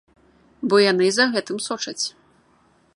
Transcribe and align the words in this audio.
Бо 0.71 0.75
яны 0.91 1.05
за 1.19 1.25
гэтым 1.37 1.57
сочаць. 1.67 2.05